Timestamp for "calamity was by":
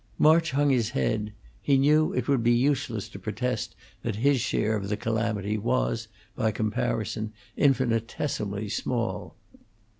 4.97-6.49